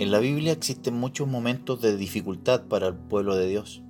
En 0.00 0.10
la 0.10 0.18
Biblia 0.18 0.50
existen 0.50 0.98
muchos 0.98 1.28
momentos 1.28 1.80
de 1.80 1.96
dificultad 1.96 2.64
para 2.64 2.88
el 2.88 2.96
pueblo 2.96 3.36
de 3.36 3.46
Dios, 3.46 3.80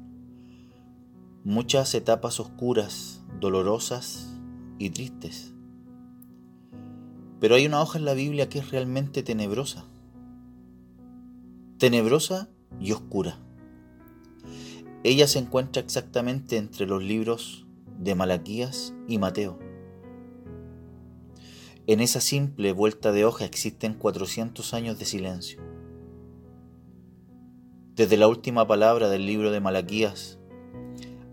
muchas 1.44 1.94
etapas 1.94 2.40
oscuras, 2.40 3.24
dolorosas 3.40 4.38
y 4.78 4.90
tristes. 4.90 5.54
Pero 7.40 7.54
hay 7.54 7.64
una 7.64 7.80
hoja 7.80 7.98
en 7.98 8.04
la 8.04 8.12
Biblia 8.12 8.50
que 8.50 8.58
es 8.58 8.70
realmente 8.70 9.22
tenebrosa, 9.22 9.86
tenebrosa 11.78 12.50
y 12.78 12.92
oscura. 12.92 13.38
Ella 15.04 15.26
se 15.26 15.38
encuentra 15.38 15.80
exactamente 15.80 16.58
entre 16.58 16.86
los 16.86 17.02
libros 17.02 17.66
de 17.98 18.14
Malaquías 18.14 18.92
y 19.08 19.16
Mateo. 19.16 19.58
En 21.86 22.00
esa 22.00 22.20
simple 22.20 22.72
vuelta 22.72 23.10
de 23.10 23.24
hoja 23.24 23.46
existen 23.46 23.94
400 23.94 24.74
años 24.74 24.98
de 24.98 25.06
silencio. 25.06 25.73
Desde 27.96 28.16
la 28.16 28.26
última 28.26 28.66
palabra 28.66 29.08
del 29.08 29.24
libro 29.24 29.52
de 29.52 29.60
Malaquías 29.60 30.38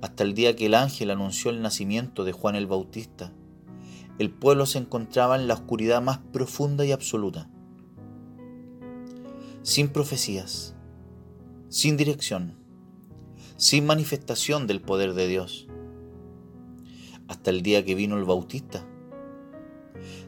hasta 0.02 0.24
el 0.24 0.36
día 0.36 0.56
que 0.56 0.68
el 0.68 0.76
ángel 0.76 1.10
anunció 1.10 1.50
el 1.50 1.62
nacimiento 1.62 2.24
de 2.24 2.34
Juan 2.34 2.56
el 2.56 2.68
Bautista, 2.68 3.32
el 4.20 4.30
pueblo 4.30 4.66
se 4.68 4.78
encontraba 4.78 5.36
en 5.36 5.48
la 5.48 5.56
oscuridad 5.56 6.02
más 6.02 6.20
profunda 6.20 6.86
y 6.86 6.92
absoluta, 6.92 7.50
sin 9.64 9.90
profecías, 9.90 10.76
sin 11.70 11.98
dirección, 11.98 12.54
sin 13.58 13.86
manifestación 13.86 14.68
del 14.68 14.82
poder 14.82 15.14
de 15.14 15.28
Dios, 15.28 15.68
hasta 17.28 17.50
el 17.50 17.64
día 17.64 17.84
que 17.84 17.96
vino 17.96 18.18
el 18.18 18.26
Bautista 18.26 18.86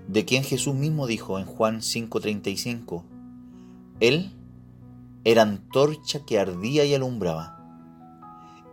de 0.08 0.26
quien 0.26 0.44
Jesús 0.44 0.76
mismo 0.76 1.08
dijo 1.08 1.40
en 1.40 1.45
Juan 1.45 1.81
5:35, 1.81 3.04
Él 4.00 4.31
era 5.25 5.41
antorcha 5.41 6.25
que 6.25 6.39
ardía 6.39 6.83
y 6.85 6.93
alumbraba, 6.93 7.59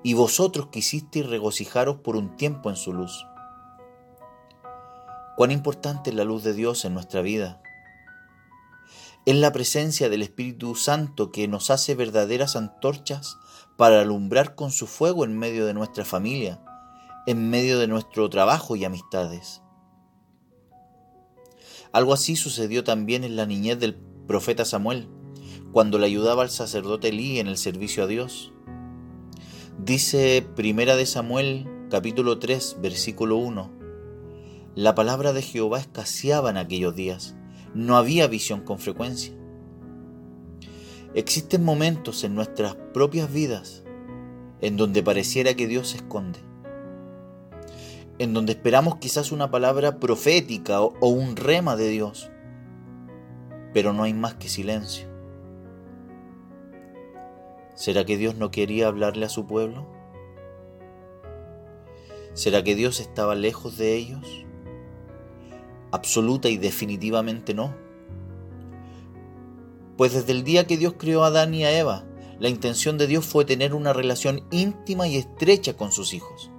y 0.03 0.15
vosotros 0.15 0.69
quisisteis 0.69 1.27
regocijaros 1.27 1.97
por 1.97 2.17
un 2.17 2.37
tiempo 2.37 2.71
en 2.71 2.77
su 2.77 2.93
luz. 2.93 3.27
Cuán 5.37 5.51
importante 5.51 6.11
es 6.11 6.17
la 6.17 6.25
luz 6.25 6.43
de 6.43 6.53
Dios 6.53 6.85
en 6.85 6.95
nuestra 6.95 7.23
vida. 7.23 7.63
Es 9.27 9.37
la 9.37 9.53
presencia 9.53 10.09
del 10.09 10.23
Espíritu 10.23 10.75
Santo 10.75 11.31
que 11.31 11.47
nos 11.47 11.71
hace 11.71 11.95
verdaderas 11.95 12.57
antorchas 12.57 13.37
para 13.77 14.01
alumbrar 14.01 14.55
con 14.55 14.71
su 14.71 14.87
fuego 14.87 15.25
en 15.25 15.39
medio 15.39 15.67
de 15.67 15.75
nuestra 15.75 16.05
familia, 16.05 16.61
en 17.27 17.49
medio 17.49 17.79
de 17.79 17.87
nuestro 17.87 18.29
trabajo 18.29 18.77
y 18.77 18.85
amistades. 18.85 19.63
Algo 21.93 22.13
así 22.13 22.37
sucedió 22.37 22.85
también 22.85 23.25
en 23.25 23.37
la 23.37 23.47
niñez 23.47 23.79
del 23.79 23.95
profeta 24.27 24.65
Samuel, 24.65 25.09
cuando 25.73 25.99
le 25.99 26.07
ayudaba 26.07 26.43
al 26.43 26.51
sacerdote 26.51 27.09
Elí 27.09 27.39
en 27.39 27.47
el 27.47 27.57
servicio 27.57 28.05
a 28.05 28.07
Dios. 28.07 28.53
Dice 29.79 30.47
Primera 30.57 30.97
de 30.97 31.07
Samuel, 31.07 31.69
capítulo 31.91 32.39
3, 32.39 32.79
versículo 32.81 33.37
1. 33.37 33.71
La 34.75 34.95
palabra 34.95 35.33
de 35.33 35.43
Jehová 35.43 35.81
escaseaba 35.81 36.51
en 36.51 36.57
aquellos 36.57 36.95
días, 36.95 37.37
no 37.75 37.97
había 37.97 38.27
visión 38.27 38.61
con 38.63 38.79
frecuencia. 38.79 39.35
Existen 41.15 41.65
momentos 41.65 42.25
en 42.25 42.35
nuestras 42.35 42.77
propias 42.93 43.33
vidas 43.33 43.85
en 44.61 44.77
donde 44.77 45.03
pareciera 45.03 45.55
que 45.55 45.67
Dios 45.67 45.89
se 45.89 45.97
esconde 45.99 46.51
en 48.21 48.35
donde 48.35 48.53
esperamos 48.53 48.97
quizás 48.97 49.33
una 49.33 49.51
palabra 49.51 49.99
profética 49.99 50.83
o, 50.83 51.09
un 51.09 51.37
rema 51.37 51.75
de 51.75 51.89
Dios, 51.89 52.31
pero 53.73 53.95
no 53.95 54.03
hay 54.03 54.13
más 54.13 54.35
que 54.35 54.51
silencio. 54.51 55.10
¿Será 57.81 58.05
que 58.05 58.19
Dios 58.19 58.35
no 58.35 58.51
quería 58.51 58.89
hablarle 58.89 59.25
a 59.25 59.31
su 59.31 59.47
pueblo? 59.47 59.87
¿Será 62.35 62.63
que 62.63 62.75
Dios 62.75 63.01
estaba 63.01 63.35
lejos 63.35 63.79
de 63.79 63.97
ellos? 63.97 64.45
Absoluta 65.91 66.51
y 66.51 66.59
definitivamente 66.59 67.55
no. 67.55 67.75
Pues 69.97 70.13
desde 70.13 70.33
el 70.33 70.45
día 70.45 70.67
que 70.67 70.77
Dios 70.77 70.95
creó 70.99 71.25
a 71.25 71.29
Adán 71.29 71.55
y 71.55 71.65
a 71.65 71.79
Eva, 71.79 72.05
la 72.39 72.51
intención 72.51 72.99
de 72.99 73.07
Dios 73.07 73.25
fue 73.25 73.47
tener 73.47 73.73
una 73.75 73.95
relación 73.95 74.45
íntima 74.51 75.09
y 75.09 75.17
estrecha 75.17 75.77
con 75.77 75.93
sus 75.93 76.13
hijos 76.13 76.51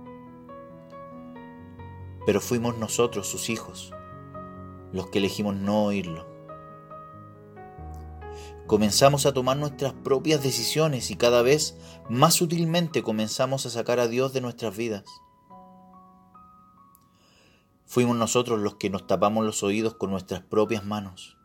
pero 2.26 2.40
fuimos 2.40 2.78
nosotros, 2.78 3.28
sus 3.28 3.50
hijos, 3.50 3.92
los 4.92 5.08
que 5.08 5.20
elegimos 5.20 5.56
no 5.56 5.86
oírlo. 5.86 6.31
Comenzamos 8.72 9.26
a 9.26 9.34
tomar 9.34 9.58
nuestras 9.58 9.92
propias 9.92 10.42
decisiones 10.42 11.12
y 11.12 11.18
cada 11.18 11.42
vez 11.42 11.78
más 12.08 12.36
sutilmente 12.36 13.04
comenzamos 13.04 13.66
a 13.66 13.70
sacar 13.70 14.00
a 14.00 14.08
Dios 14.08 14.32
de 14.32 14.40
nuestras 14.40 14.78
vidas. 14.78 15.04
Fuimos 17.86 18.16
nosotros 18.16 18.62
los 18.62 18.76
que 18.76 18.90
nos 18.90 19.08
tapamos 19.08 19.44
los 19.46 19.62
oídos 19.62 19.96
con 19.96 20.10
nuestras 20.10 20.40
propias 20.40 20.86
manos 20.86 21.38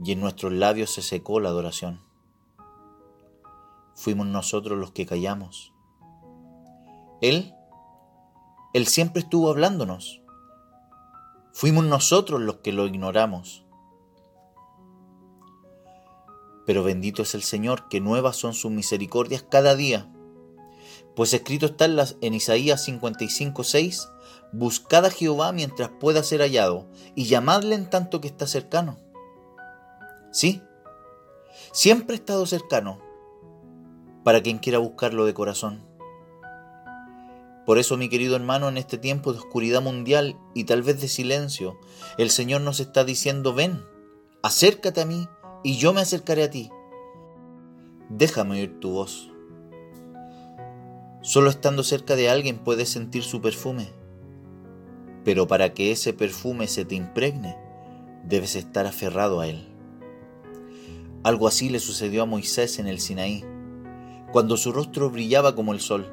y 0.00 0.12
en 0.12 0.20
nuestros 0.20 0.52
labios 0.52 0.92
se 0.92 1.02
secó 1.02 1.40
la 1.40 1.48
adoración. 1.48 2.00
Fuimos 3.96 4.28
nosotros 4.28 4.78
los 4.78 4.92
que 4.92 5.04
callamos. 5.04 5.72
Él 7.20 7.52
él 8.72 8.86
siempre 8.86 9.22
estuvo 9.22 9.50
hablándonos. 9.50 10.22
Fuimos 11.52 11.86
nosotros 11.86 12.40
los 12.40 12.58
que 12.58 12.70
lo 12.70 12.86
ignoramos. 12.86 13.64
Pero 16.70 16.84
bendito 16.84 17.22
es 17.22 17.34
el 17.34 17.42
Señor, 17.42 17.88
que 17.88 18.00
nuevas 18.00 18.36
son 18.36 18.54
sus 18.54 18.70
misericordias 18.70 19.42
cada 19.42 19.74
día. 19.74 20.08
Pues 21.16 21.34
escrito 21.34 21.66
está 21.66 21.86
en, 22.20 22.32
Isaías 22.32 22.86
55:6, 22.86 24.08
Buscad 24.52 25.04
a 25.04 25.10
Jehová 25.10 25.50
mientras 25.50 25.90
pueda 25.98 26.22
ser 26.22 26.42
hallado, 26.42 26.86
y 27.16 27.24
llamadle 27.24 27.74
en 27.74 27.90
tanto 27.90 28.20
que 28.20 28.28
está 28.28 28.46
cercano. 28.46 28.98
Sí, 30.30 30.62
siempre 31.72 32.14
ha 32.14 32.20
estado 32.20 32.46
cercano, 32.46 33.00
para 34.22 34.40
quien 34.40 34.58
quiera 34.58 34.78
buscarlo 34.78 35.26
de 35.26 35.34
corazón. 35.34 35.84
Por 37.66 37.78
eso, 37.78 37.96
mi 37.96 38.08
querido 38.08 38.36
hermano, 38.36 38.68
en 38.68 38.76
este 38.76 38.96
tiempo 38.96 39.32
de 39.32 39.40
oscuridad 39.40 39.82
mundial 39.82 40.38
y 40.54 40.62
tal 40.62 40.84
vez 40.84 41.00
de 41.00 41.08
silencio, 41.08 41.80
el 42.16 42.30
Señor 42.30 42.60
nos 42.60 42.78
está 42.78 43.02
diciendo, 43.02 43.54
ven, 43.54 43.84
acércate 44.44 45.00
a 45.00 45.04
mí 45.04 45.26
y 45.62 45.76
yo 45.76 45.92
me 45.92 46.00
acercaré 46.00 46.44
a 46.44 46.50
ti. 46.50 46.70
Déjame 48.08 48.54
oír 48.54 48.80
tu 48.80 48.90
voz. 48.92 49.30
Solo 51.22 51.50
estando 51.50 51.82
cerca 51.82 52.16
de 52.16 52.30
alguien 52.30 52.58
puedes 52.58 52.88
sentir 52.88 53.22
su 53.22 53.40
perfume, 53.40 53.88
pero 55.24 55.46
para 55.46 55.74
que 55.74 55.92
ese 55.92 56.12
perfume 56.12 56.66
se 56.66 56.84
te 56.84 56.94
impregne, 56.94 57.56
debes 58.24 58.56
estar 58.56 58.86
aferrado 58.86 59.40
a 59.40 59.46
él. 59.46 59.68
Algo 61.22 61.46
así 61.46 61.68
le 61.68 61.78
sucedió 61.78 62.22
a 62.22 62.26
Moisés 62.26 62.78
en 62.78 62.86
el 62.86 63.00
Sinaí, 63.00 63.44
cuando 64.32 64.56
su 64.56 64.72
rostro 64.72 65.10
brillaba 65.10 65.54
como 65.54 65.74
el 65.74 65.80
sol 65.80 66.10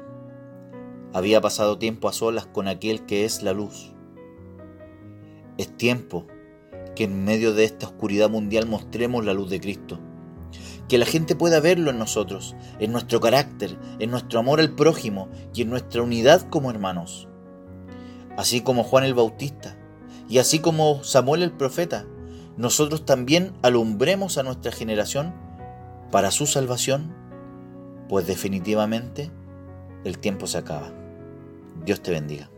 había 1.14 1.40
pasado 1.40 1.78
tiempo 1.78 2.08
a 2.08 2.12
solas 2.12 2.46
con 2.46 2.68
aquel 2.68 3.06
que 3.06 3.24
es 3.24 3.42
la 3.42 3.54
luz. 3.54 3.92
Es 5.56 5.74
tiempo 5.76 6.26
que 6.98 7.04
en 7.04 7.22
medio 7.22 7.54
de 7.54 7.62
esta 7.62 7.86
oscuridad 7.86 8.28
mundial 8.28 8.66
mostremos 8.66 9.24
la 9.24 9.32
luz 9.32 9.50
de 9.50 9.60
Cristo. 9.60 10.00
Que 10.88 10.98
la 10.98 11.06
gente 11.06 11.36
pueda 11.36 11.60
verlo 11.60 11.90
en 11.92 11.98
nosotros, 12.00 12.56
en 12.80 12.90
nuestro 12.90 13.20
carácter, 13.20 13.78
en 14.00 14.10
nuestro 14.10 14.40
amor 14.40 14.58
al 14.58 14.74
prójimo 14.74 15.28
y 15.54 15.62
en 15.62 15.70
nuestra 15.70 16.02
unidad 16.02 16.48
como 16.50 16.72
hermanos. 16.72 17.28
Así 18.36 18.62
como 18.62 18.82
Juan 18.82 19.04
el 19.04 19.14
Bautista 19.14 19.78
y 20.28 20.38
así 20.38 20.58
como 20.58 21.04
Samuel 21.04 21.44
el 21.44 21.52
profeta, 21.52 22.04
nosotros 22.56 23.04
también 23.04 23.52
alumbremos 23.62 24.36
a 24.36 24.42
nuestra 24.42 24.72
generación 24.72 25.32
para 26.10 26.32
su 26.32 26.48
salvación, 26.48 27.14
pues 28.08 28.26
definitivamente 28.26 29.30
el 30.02 30.18
tiempo 30.18 30.48
se 30.48 30.58
acaba. 30.58 30.90
Dios 31.84 32.02
te 32.02 32.10
bendiga. 32.10 32.50